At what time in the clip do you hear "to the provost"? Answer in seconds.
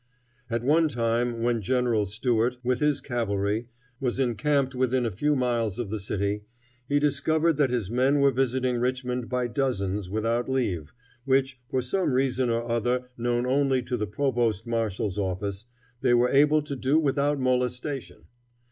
13.83-14.65